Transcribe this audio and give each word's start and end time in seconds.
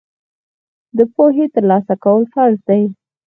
د 0.97 0.99
پوهې 1.13 1.45
ترلاسه 1.55 1.93
کول 2.03 2.23
فرض 2.33 2.59
دي. 2.69 2.83